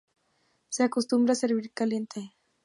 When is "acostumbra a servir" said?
0.81-1.71